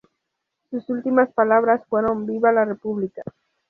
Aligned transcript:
Sus 0.71 0.89
últimas 0.89 1.31
palabras 1.31 1.83
fueron: 1.87 2.25
"¡Viva 2.25 2.51
la 2.51 2.65
República! 2.65 3.21